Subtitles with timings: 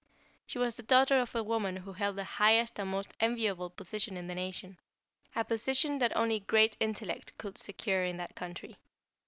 [0.47, 4.17] She was the daughter of the woman who held the highest and most enviable position
[4.17, 4.79] in the Nation.
[5.35, 8.77] A position that only great intellect could secure in that country.